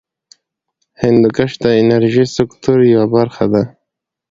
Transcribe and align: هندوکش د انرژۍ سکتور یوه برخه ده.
هندوکش 1.01 1.51
د 1.63 1.65
انرژۍ 1.81 2.25
سکتور 2.37 2.79
یوه 2.93 3.07
برخه 3.15 3.45
ده. 3.53 3.63